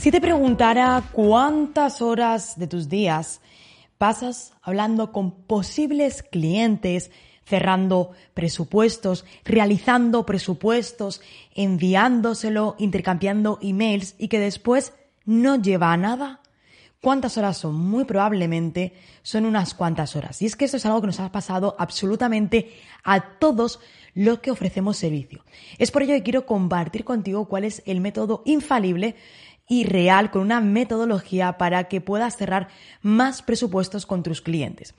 [0.00, 3.42] Si te preguntara cuántas horas de tus días
[3.98, 7.10] pasas hablando con posibles clientes,
[7.44, 11.20] cerrando presupuestos, realizando presupuestos,
[11.54, 14.94] enviándoselo, intercambiando emails y que después
[15.26, 16.40] no lleva a nada.
[17.02, 17.74] ¿Cuántas horas son?
[17.74, 20.40] Muy probablemente son unas cuantas horas.
[20.40, 22.72] Y es que esto es algo que nos ha pasado absolutamente
[23.04, 23.80] a todos
[24.14, 25.44] los que ofrecemos servicio.
[25.78, 29.16] Es por ello que quiero compartir contigo cuál es el método infalible
[29.70, 32.66] y real con una metodología para que puedas cerrar
[33.02, 34.94] más presupuestos con tus clientes.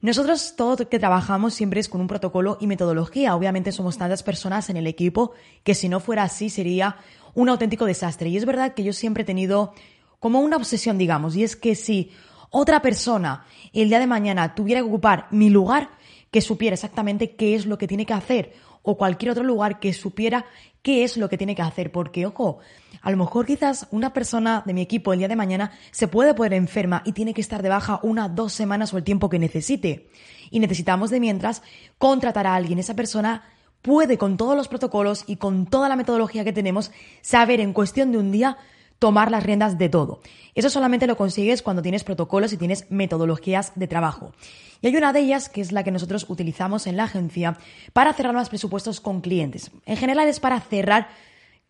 [0.00, 3.34] Nosotros todo lo que trabajamos siempre es con un protocolo y metodología.
[3.34, 5.32] Obviamente somos tantas personas en el equipo
[5.64, 6.98] que si no fuera así sería
[7.34, 8.28] un auténtico desastre.
[8.28, 9.74] Y es verdad que yo siempre he tenido
[10.20, 12.12] como una obsesión, digamos, y es que si
[12.50, 15.90] otra persona el día de mañana tuviera que ocupar mi lugar,
[16.32, 19.92] que supiera exactamente qué es lo que tiene que hacer o cualquier otro lugar que
[19.92, 20.46] supiera
[20.82, 21.92] qué es lo que tiene que hacer.
[21.92, 22.58] Porque, ojo,
[23.00, 26.34] a lo mejor quizás una persona de mi equipo el día de mañana se puede
[26.34, 29.38] poner enferma y tiene que estar de baja una, dos semanas o el tiempo que
[29.38, 30.08] necesite.
[30.50, 31.62] Y necesitamos de mientras
[31.98, 32.78] contratar a alguien.
[32.78, 33.44] Esa persona
[33.82, 38.10] puede con todos los protocolos y con toda la metodología que tenemos saber en cuestión
[38.10, 38.56] de un día
[39.02, 40.20] tomar las riendas de todo.
[40.54, 44.32] Eso solamente lo consigues cuando tienes protocolos y tienes metodologías de trabajo.
[44.80, 47.58] Y hay una de ellas que es la que nosotros utilizamos en la agencia
[47.92, 49.72] para cerrar los presupuestos con clientes.
[49.86, 51.08] En general es para cerrar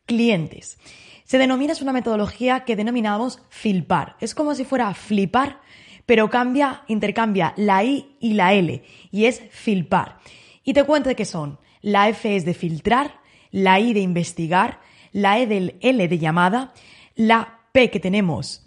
[0.04, 0.76] clientes.
[1.24, 4.16] Se denomina, es una metodología que denominamos filpar.
[4.20, 5.62] Es como si fuera flipar,
[6.04, 10.18] pero cambia, intercambia la I y la L, y es filpar.
[10.64, 11.58] Y te cuento de qué son.
[11.80, 13.20] La F es de filtrar,
[13.50, 14.80] la I de investigar,
[15.12, 16.74] la E del L de llamada,
[17.14, 18.66] la P que tenemos,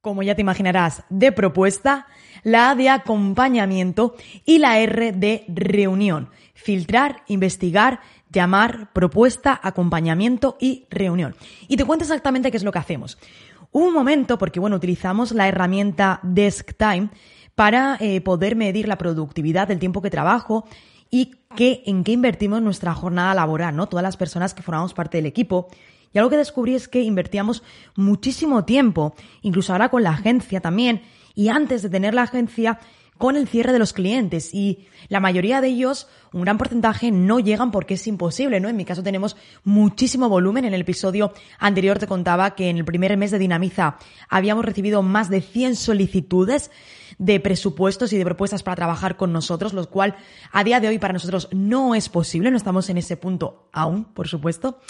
[0.00, 2.06] como ya te imaginarás, de propuesta,
[2.42, 4.14] la A de acompañamiento
[4.44, 6.30] y la R de reunión.
[6.54, 11.34] Filtrar, investigar, llamar, propuesta, acompañamiento y reunión.
[11.68, 13.18] Y te cuento exactamente qué es lo que hacemos.
[13.72, 17.10] Un momento, porque bueno, utilizamos la herramienta DeskTime
[17.54, 20.64] para eh, poder medir la productividad del tiempo que trabajo
[21.10, 23.88] y qué, en qué invertimos nuestra jornada laboral, ¿no?
[23.88, 25.68] Todas las personas que formamos parte del equipo.
[26.12, 27.62] Y algo que descubrí es que invertíamos
[27.94, 31.02] muchísimo tiempo, incluso ahora con la agencia también,
[31.34, 32.80] y antes de tener la agencia,
[33.20, 34.54] con el cierre de los clientes.
[34.54, 38.70] Y la mayoría de ellos, un gran porcentaje, no llegan porque es imposible, ¿no?
[38.70, 40.64] En mi caso tenemos muchísimo volumen.
[40.64, 43.98] En el episodio anterior te contaba que en el primer mes de Dinamiza
[44.30, 46.70] habíamos recibido más de 100 solicitudes
[47.18, 50.16] de presupuestos y de propuestas para trabajar con nosotros, lo cual
[50.50, 54.04] a día de hoy para nosotros no es posible, no estamos en ese punto aún,
[54.04, 54.80] por supuesto.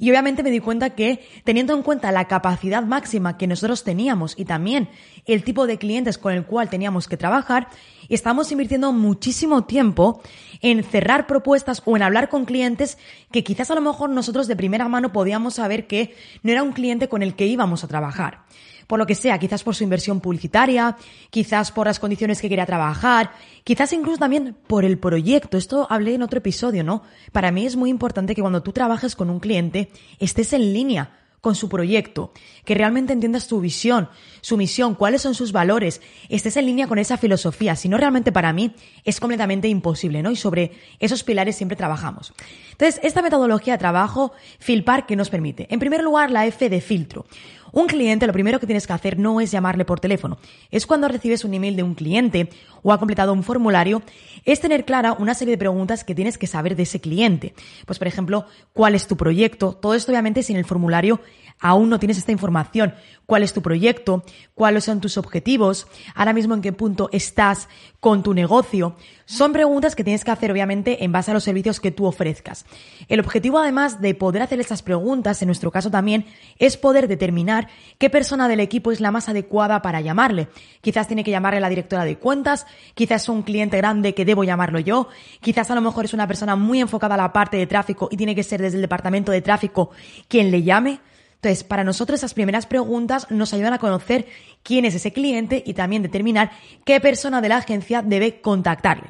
[0.00, 4.34] Y obviamente me di cuenta que teniendo en cuenta la capacidad máxima que nosotros teníamos
[4.38, 4.88] y también
[5.26, 7.68] el tipo de clientes con el cual teníamos que trabajar,
[8.08, 10.22] estamos invirtiendo muchísimo tiempo
[10.62, 12.96] en cerrar propuestas o en hablar con clientes
[13.30, 16.72] que quizás a lo mejor nosotros de primera mano podíamos saber que no era un
[16.72, 18.44] cliente con el que íbamos a trabajar
[18.90, 20.96] por lo que sea, quizás por su inversión publicitaria,
[21.30, 23.30] quizás por las condiciones que quería trabajar,
[23.62, 25.56] quizás incluso también por el proyecto.
[25.56, 27.04] Esto hablé en otro episodio, ¿no?
[27.30, 31.20] Para mí es muy importante que cuando tú trabajes con un cliente estés en línea
[31.40, 32.32] con su proyecto,
[32.64, 34.08] que realmente entiendas tu visión,
[34.40, 37.76] su misión, cuáles son sus valores, estés en línea con esa filosofía.
[37.76, 40.30] Si no, realmente para mí es completamente imposible, ¿no?
[40.30, 42.34] Y sobre esos pilares siempre trabajamos.
[42.72, 45.66] Entonces, esta metodología de trabajo, Filpar, ¿qué nos permite?
[45.70, 47.26] En primer lugar, la F de filtro.
[47.72, 50.38] Un cliente lo primero que tienes que hacer no es llamarle por teléfono.
[50.70, 52.48] Es cuando recibes un email de un cliente
[52.82, 54.02] o ha completado un formulario,
[54.44, 57.54] es tener clara una serie de preguntas que tienes que saber de ese cliente.
[57.86, 59.74] Pues por ejemplo, ¿cuál es tu proyecto?
[59.74, 61.20] Todo esto obviamente sin el formulario
[61.60, 62.94] aún no tienes esta información.
[63.26, 64.24] ¿Cuál es tu proyecto?
[64.54, 65.86] ¿Cuáles son tus objetivos?
[66.14, 67.68] Ahora mismo en qué punto estás
[68.00, 68.96] con tu negocio.
[69.26, 72.64] Son preguntas que tienes que hacer obviamente en base a los servicios que tú ofrezcas.
[73.08, 76.26] El objetivo además de poder hacer estas preguntas, en nuestro caso también,
[76.58, 77.68] es poder determinar
[77.98, 80.48] qué persona del equipo es la más adecuada para llamarle.
[80.80, 84.44] Quizás tiene que llamarle la directora de cuentas, quizás es un cliente grande que debo
[84.44, 85.08] llamarlo yo,
[85.40, 88.16] quizás a lo mejor es una persona muy enfocada a la parte de tráfico y
[88.16, 89.90] tiene que ser desde el departamento de tráfico
[90.26, 91.00] quien le llame.
[91.42, 94.26] Entonces, para nosotros esas primeras preguntas nos ayudan a conocer
[94.62, 96.50] quién es ese cliente y también determinar
[96.84, 99.08] qué persona de la agencia debe contactarle.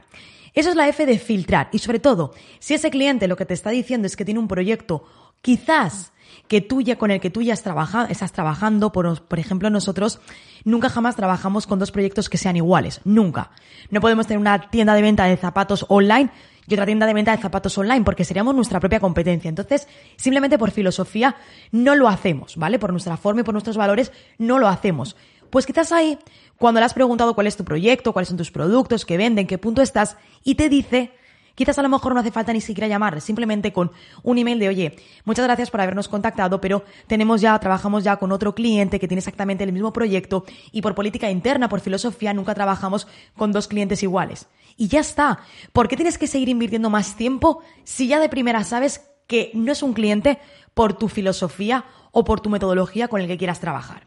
[0.54, 3.54] Eso es la F de filtrar y sobre todo, si ese cliente lo que te
[3.54, 5.04] está diciendo es que tiene un proyecto
[5.42, 6.12] quizás
[6.48, 10.20] que tú ya, con el que tú ya estás trabajando, por, por ejemplo, nosotros
[10.64, 13.50] nunca jamás trabajamos con dos proyectos que sean iguales, nunca.
[13.90, 16.30] No podemos tener una tienda de venta de zapatos online
[16.66, 19.48] y otra tienda de venta de zapatos online, porque seríamos nuestra propia competencia.
[19.48, 21.36] Entonces, simplemente por filosofía
[21.72, 22.78] no lo hacemos, ¿vale?
[22.78, 25.16] Por nuestra forma y por nuestros valores no lo hacemos.
[25.50, 26.16] Pues quizás ahí,
[26.58, 29.58] cuando le has preguntado cuál es tu proyecto, cuáles son tus productos, qué venden, qué
[29.58, 31.12] punto estás, y te dice,
[31.60, 33.92] quizás a lo mejor no hace falta ni siquiera llamar, simplemente con
[34.22, 34.96] un email de, oye,
[35.26, 39.18] muchas gracias por habernos contactado, pero tenemos ya, trabajamos ya con otro cliente que tiene
[39.18, 44.02] exactamente el mismo proyecto y por política interna, por filosofía, nunca trabajamos con dos clientes
[44.02, 44.48] iguales
[44.78, 45.40] y ya está.
[45.74, 49.70] ¿Por qué tienes que seguir invirtiendo más tiempo si ya de primera sabes que no
[49.70, 50.38] es un cliente
[50.72, 54.06] por tu filosofía o por tu metodología con el que quieras trabajar?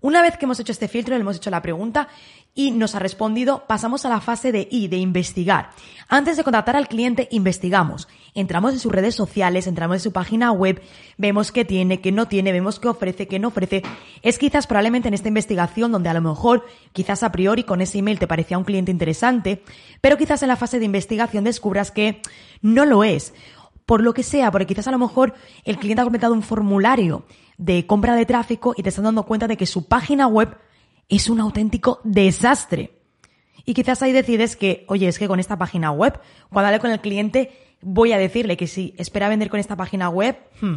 [0.00, 2.08] Una vez que hemos hecho este filtro, le hemos hecho la pregunta
[2.54, 5.70] y nos ha respondido, pasamos a la fase de I, de investigar.
[6.08, 8.08] Antes de contactar al cliente, investigamos.
[8.34, 10.80] Entramos en sus redes sociales, entramos en su página web,
[11.16, 13.82] vemos qué tiene, qué no tiene, vemos qué ofrece, qué no ofrece.
[14.22, 17.98] Es quizás probablemente en esta investigación donde a lo mejor, quizás a priori con ese
[17.98, 19.62] email te parecía un cliente interesante,
[20.00, 22.22] pero quizás en la fase de investigación descubras que
[22.62, 23.34] no lo es.
[23.88, 25.32] Por lo que sea, porque quizás a lo mejor
[25.64, 27.24] el cliente ha completado un formulario
[27.56, 30.58] de compra de tráfico y te estás dando cuenta de que su página web
[31.08, 33.00] es un auténtico desastre.
[33.64, 36.20] Y quizás ahí decides que, oye, es que con esta página web,
[36.50, 37.50] cuando hable con el cliente,
[37.80, 40.74] voy a decirle que si espera vender con esta página web, hmm,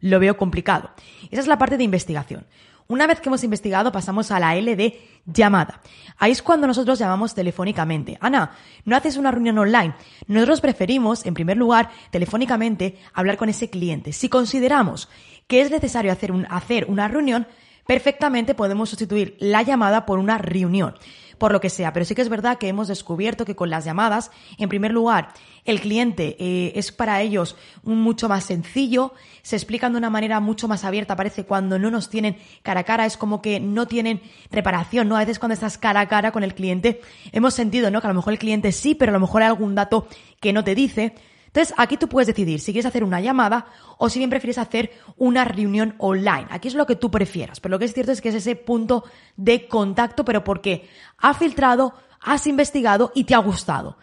[0.00, 0.90] lo veo complicado.
[1.30, 2.44] Esa es la parte de investigación.
[2.86, 5.80] Una vez que hemos investigado, pasamos a la L de llamada.
[6.18, 8.18] Ahí es cuando nosotros llamamos telefónicamente.
[8.20, 8.52] Ana,
[8.84, 9.94] no haces una reunión online.
[10.26, 14.12] Nosotros preferimos, en primer lugar, telefónicamente, hablar con ese cliente.
[14.12, 15.08] Si consideramos
[15.46, 17.46] que es necesario hacer, un, hacer una reunión,
[17.86, 20.94] perfectamente podemos sustituir la llamada por una reunión
[21.38, 21.92] por lo que sea.
[21.92, 25.28] Pero sí que es verdad que hemos descubierto que con las llamadas, en primer lugar,
[25.64, 30.68] el cliente eh, es para ellos mucho más sencillo, se explican de una manera mucho
[30.68, 34.20] más abierta, parece cuando no nos tienen cara a cara, es como que no tienen
[34.50, 35.16] reparación, ¿no?
[35.16, 37.00] A veces cuando estás cara a cara con el cliente,
[37.32, 38.00] hemos sentido, ¿no?
[38.00, 40.06] Que a lo mejor el cliente sí, pero a lo mejor hay algún dato
[40.40, 41.14] que no te dice.
[41.54, 43.66] Entonces, aquí tú puedes decidir si quieres hacer una llamada
[43.98, 46.48] o si bien prefieres hacer una reunión online.
[46.50, 48.56] Aquí es lo que tú prefieras, pero lo que es cierto es que es ese
[48.56, 49.04] punto
[49.36, 53.98] de contacto, pero porque ha filtrado, has investigado y te ha gustado.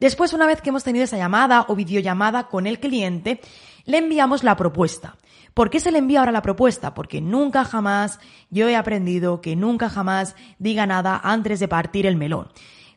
[0.00, 3.42] Después, una vez que hemos tenido esa llamada o videollamada con el cliente,
[3.84, 5.18] le enviamos la propuesta.
[5.52, 6.94] ¿Por qué se le envía ahora la propuesta?
[6.94, 8.18] Porque nunca jamás
[8.48, 12.48] yo he aprendido que nunca jamás diga nada antes de partir el melón.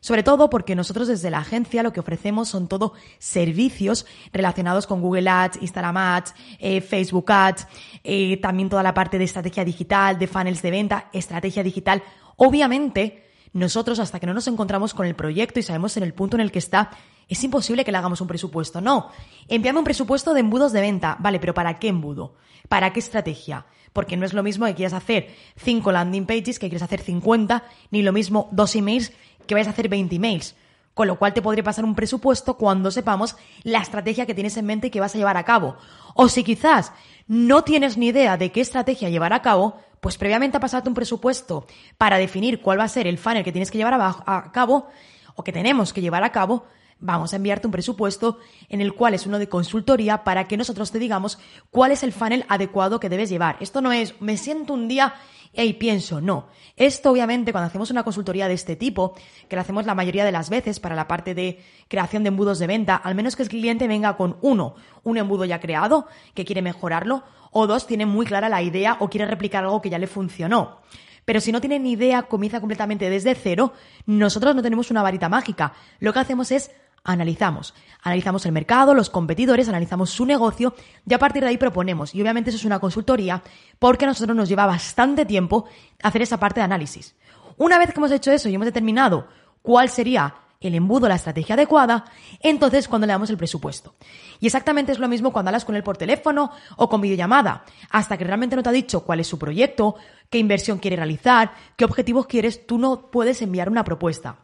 [0.02, 5.00] Sobre todo porque nosotros desde la agencia lo que ofrecemos son todo servicios relacionados con
[5.00, 7.68] Google Ads, Instagram Ads, eh, Facebook Ads,
[8.02, 12.02] eh, también toda la parte de estrategia digital, de funnels de venta, estrategia digital.
[12.34, 16.36] Obviamente, nosotros hasta que no nos encontramos con el proyecto y sabemos en el punto
[16.36, 16.90] en el que está,
[17.28, 18.80] es imposible que le hagamos un presupuesto.
[18.80, 19.08] No,
[19.46, 21.16] envíame un presupuesto de embudos de venta.
[21.20, 22.34] Vale, pero ¿para qué embudo?
[22.68, 23.66] ¿Para qué estrategia?
[23.92, 27.62] Porque no es lo mismo que quieras hacer cinco landing pages que quieres hacer 50,
[27.90, 29.12] ni lo mismo dos emails
[29.46, 30.54] que vayas a hacer 20 emails.
[30.94, 34.66] Con lo cual te podría pasar un presupuesto cuando sepamos la estrategia que tienes en
[34.66, 35.76] mente y que vas a llevar a cabo.
[36.14, 36.92] O si quizás
[37.26, 40.94] no tienes ni idea de qué estrategia llevar a cabo, pues previamente ha pasado un
[40.94, 44.88] presupuesto para definir cuál va a ser el funnel que tienes que llevar a, cabo
[45.36, 46.66] o que tenemos que llevar a cabo,
[47.02, 50.90] vamos a enviarte un presupuesto en el cual es uno de consultoría para que nosotros
[50.90, 51.38] te digamos
[51.70, 53.56] cuál es el funnel adecuado que debes llevar.
[53.60, 55.14] Esto no es, me siento un día
[55.52, 56.46] y pienso, no.
[56.76, 59.14] Esto obviamente cuando hacemos una consultoría de este tipo,
[59.48, 62.58] que la hacemos la mayoría de las veces para la parte de creación de embudos
[62.58, 66.46] de venta, al menos que el cliente venga con uno, un embudo ya creado, que
[66.46, 69.98] quiere mejorarlo, o dos, tiene muy clara la idea o quiere replicar algo que ya
[69.98, 70.80] le funcionó.
[71.24, 73.74] Pero si no tiene ni idea, comienza completamente desde cero,
[74.06, 75.74] nosotros no tenemos una varita mágica.
[76.00, 76.72] Lo que hacemos es
[77.04, 77.74] analizamos.
[78.02, 80.74] Analizamos el mercado, los competidores, analizamos su negocio
[81.06, 82.14] y a partir de ahí proponemos.
[82.14, 83.42] Y obviamente eso es una consultoría
[83.78, 85.66] porque a nosotros nos lleva bastante tiempo
[86.02, 87.14] hacer esa parte de análisis.
[87.56, 89.28] Una vez que hemos hecho eso y hemos determinado
[89.62, 92.04] cuál sería el embudo, la estrategia adecuada,
[92.40, 93.94] entonces cuando le damos el presupuesto.
[94.40, 98.16] Y exactamente es lo mismo cuando hablas con él por teléfono o con videollamada, hasta
[98.16, 99.96] que realmente no te ha dicho cuál es su proyecto,
[100.30, 104.38] qué inversión quiere realizar, qué objetivos quieres, tú no puedes enviar una propuesta.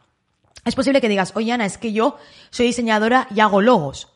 [0.65, 2.17] Es posible que digas, oye Ana, es que yo
[2.49, 4.09] soy diseñadora y hago logos.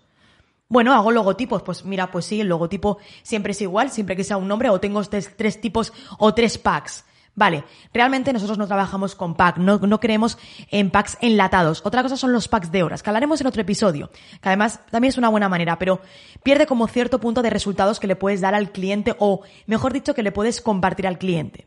[0.67, 1.62] Bueno, hago logotipos.
[1.62, 4.79] Pues mira, pues sí, el logotipo siempre es igual, siempre que sea un nombre, o
[4.79, 7.05] tengo tres tipos o tres packs.
[7.35, 10.38] Vale, realmente nosotros no trabajamos con pack, no, no creemos
[10.69, 11.81] en packs enlatados.
[11.83, 15.09] Otra cosa son los packs de horas, que hablaremos en otro episodio, que además también
[15.09, 16.00] es una buena manera, pero
[16.43, 20.13] pierde como cierto punto de resultados que le puedes dar al cliente o, mejor dicho,
[20.13, 21.65] que le puedes compartir al cliente.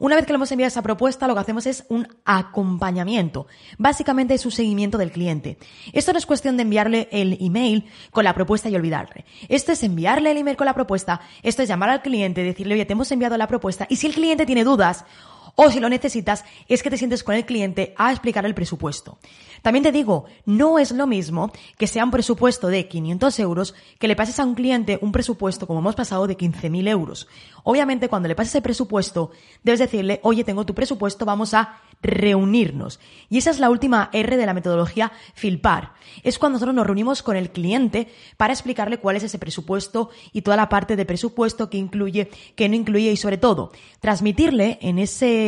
[0.00, 3.48] Una vez que le hemos enviado esa propuesta, lo que hacemos es un acompañamiento.
[3.78, 5.58] Básicamente es un seguimiento del cliente.
[5.92, 9.24] Esto no es cuestión de enviarle el email con la propuesta y olvidarle.
[9.48, 12.86] Esto es enviarle el email con la propuesta, esto es llamar al cliente, decirle, oye,
[12.86, 15.04] te hemos enviado la propuesta, y si el cliente tiene dudas,
[15.60, 19.18] o si lo necesitas, es que te sientes con el cliente a explicar el presupuesto.
[19.60, 24.06] También te digo, no es lo mismo que sea un presupuesto de 500 euros que
[24.06, 27.26] le pases a un cliente un presupuesto como hemos pasado de 15.000 euros.
[27.64, 29.32] Obviamente, cuando le pases el presupuesto,
[29.64, 33.00] debes decirle, oye, tengo tu presupuesto, vamos a reunirnos.
[33.28, 35.92] Y esa es la última R de la metodología Filpar.
[36.22, 40.42] Es cuando nosotros nos reunimos con el cliente para explicarle cuál es ese presupuesto y
[40.42, 45.00] toda la parte de presupuesto que incluye, que no incluye y sobre todo, transmitirle en
[45.00, 45.47] ese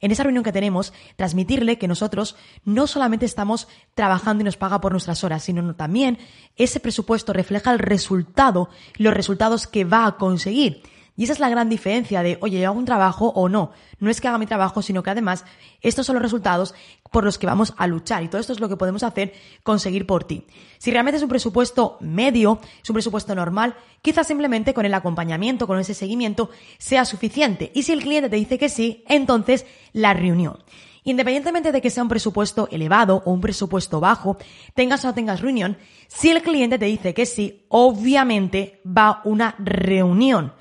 [0.00, 4.80] en esa reunión que tenemos, transmitirle que nosotros no solamente estamos trabajando y nos paga
[4.80, 6.18] por nuestras horas, sino también
[6.56, 10.82] ese presupuesto refleja el resultado, los resultados que va a conseguir.
[11.16, 13.72] Y esa es la gran diferencia de, oye, yo hago un trabajo o no.
[13.98, 15.44] No es que haga mi trabajo, sino que además
[15.80, 16.74] estos son los resultados
[17.10, 18.22] por los que vamos a luchar.
[18.22, 19.32] Y todo esto es lo que podemos hacer,
[19.62, 20.44] conseguir por ti.
[20.76, 25.66] Si realmente es un presupuesto medio, es un presupuesto normal, quizás simplemente con el acompañamiento,
[25.66, 27.72] con ese seguimiento, sea suficiente.
[27.74, 30.58] Y si el cliente te dice que sí, entonces la reunión.
[31.04, 34.36] Independientemente de que sea un presupuesto elevado o un presupuesto bajo,
[34.74, 39.54] tengas o no tengas reunión, si el cliente te dice que sí, obviamente va una
[39.58, 40.52] reunión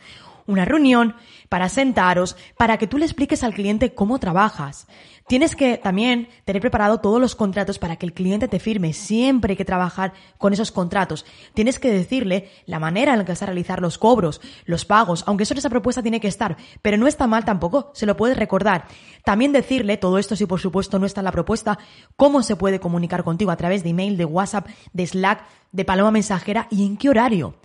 [0.47, 1.15] una reunión
[1.49, 4.87] para sentaros, para que tú le expliques al cliente cómo trabajas.
[5.27, 8.93] Tienes que también tener preparado todos los contratos para que el cliente te firme.
[8.93, 11.25] Siempre hay que trabajar con esos contratos.
[11.55, 15.23] Tienes que decirle la manera en la que vas a realizar los cobros, los pagos,
[15.25, 18.15] aunque eso en esa propuesta tiene que estar, pero no está mal tampoco, se lo
[18.15, 18.85] puedes recordar.
[19.23, 21.79] También decirle, todo esto si por supuesto no está en la propuesta,
[22.15, 26.11] cómo se puede comunicar contigo a través de email, de WhatsApp, de Slack, de paloma
[26.11, 27.55] mensajera y en qué horario.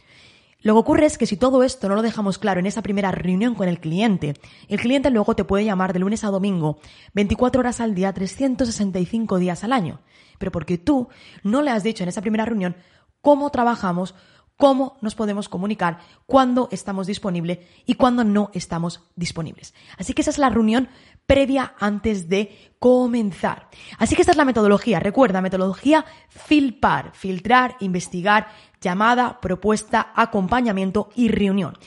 [0.63, 3.11] Lo que ocurre es que si todo esto no lo dejamos claro en esa primera
[3.13, 4.35] reunión con el cliente,
[4.69, 6.79] el cliente luego te puede llamar de lunes a domingo,
[7.15, 10.01] 24 horas al día, 365 días al año.
[10.39, 11.09] Pero porque tú
[11.43, 12.77] no le has dicho en esa primera reunión
[13.23, 14.15] cómo trabajamos,
[14.61, 19.73] cómo nos podemos comunicar, cuándo estamos disponibles y cuándo no estamos disponibles.
[19.97, 20.91] Así que esa es la reunión
[21.27, 23.71] previa antes de comenzar.
[23.97, 25.01] Así que esta es la metodología.
[25.01, 28.49] Recuerda, metodología filpar, filtrar, investigar,
[28.83, 31.79] llamada, propuesta, acompañamiento y reunión.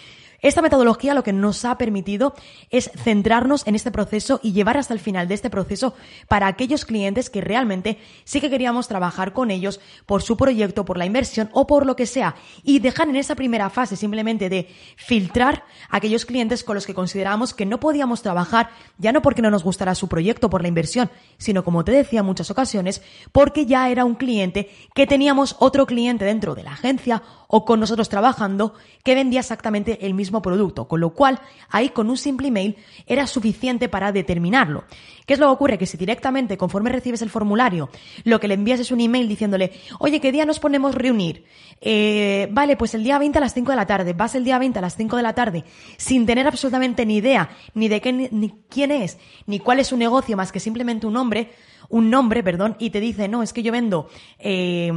[0.43, 2.33] Esta metodología lo que nos ha permitido
[2.69, 5.95] es centrarnos en este proceso y llevar hasta el final de este proceso
[6.27, 10.97] para aquellos clientes que realmente sí que queríamos trabajar con ellos por su proyecto, por
[10.97, 14.67] la inversión o por lo que sea y dejar en esa primera fase simplemente de
[14.97, 19.49] filtrar aquellos clientes con los que consideramos que no podíamos trabajar ya no porque no
[19.49, 23.65] nos gustara su proyecto por la inversión, sino como te decía en muchas ocasiones, porque
[23.65, 28.09] ya era un cliente que teníamos otro cliente dentro de la agencia o con nosotros
[28.09, 28.73] trabajando
[29.03, 33.89] que vendía exactamente el producto, con lo cual ahí con un simple email era suficiente
[33.89, 34.85] para determinarlo.
[35.25, 35.77] ¿Qué es lo que ocurre?
[35.77, 37.89] Que si directamente, conforme recibes el formulario,
[38.23, 41.45] lo que le envías es un email diciéndole, oye, ¿qué día nos ponemos reunir?
[41.81, 44.59] Eh, vale, pues el día 20 a las 5 de la tarde, vas el día
[44.59, 45.63] 20 a las 5 de la tarde,
[45.97, 49.97] sin tener absolutamente ni idea ni de qué, ni, quién es, ni cuál es su
[49.97, 51.51] negocio, más que simplemente un nombre,
[51.89, 54.09] un nombre, perdón, y te dice, no, es que yo vendo
[54.39, 54.91] eh,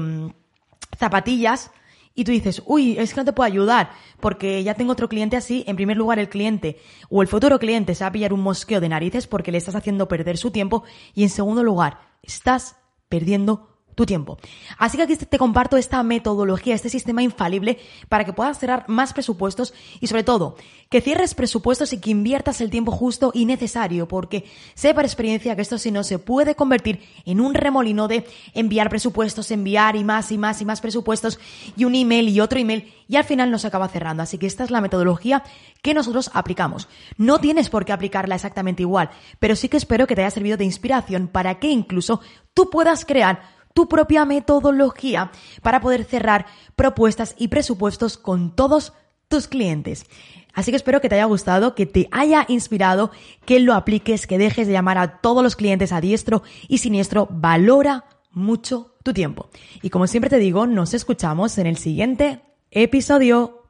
[0.97, 1.71] zapatillas,
[2.17, 5.37] y tú dices, uy, es que no te puedo ayudar porque ya tengo otro cliente
[5.37, 6.79] así, en primer lugar el cliente
[7.11, 9.77] o el futuro cliente se va a pillar un mosqueo de narices porque le estás
[9.77, 10.83] haciendo perder su tiempo
[11.15, 12.77] y en segundo lugar, estás
[13.09, 14.39] perdiendo tu tiempo.
[14.79, 19.13] Así que aquí te comparto esta metodología, este sistema infalible para que puedas cerrar más
[19.13, 20.57] presupuestos y sobre todo
[20.91, 25.57] que cierres presupuestos y que inviertas el tiempo justo y necesario porque sé por experiencia
[25.57, 30.05] que esto si no se puede convertir en un remolino de enviar presupuestos, enviar y
[30.05, 31.41] más y más y más presupuestos
[31.75, 34.23] y un email y otro email y al final no se acaba cerrando.
[34.23, 35.43] Así que esta es la metodología
[35.81, 36.89] que nosotros aplicamos.
[37.17, 40.59] No tienes por qué aplicarla exactamente igual, pero sí que espero que te haya servido
[40.59, 42.21] de inspiración para que incluso
[42.53, 45.31] tú puedas crear tu propia metodología
[45.61, 48.95] para poder cerrar propuestas y presupuestos con todos
[49.29, 50.07] tus clientes.
[50.55, 53.11] Así que espero que te haya gustado, que te haya inspirado,
[53.45, 57.29] que lo apliques, que dejes de llamar a todos los clientes a diestro y siniestro.
[57.31, 59.51] Valora mucho tu tiempo.
[59.83, 62.41] Y como siempre te digo, nos escuchamos en el siguiente
[62.71, 63.66] episodio.